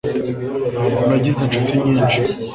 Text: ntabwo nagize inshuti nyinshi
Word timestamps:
ntabwo 0.71 1.01
nagize 1.07 1.39
inshuti 1.43 1.73
nyinshi 1.83 2.19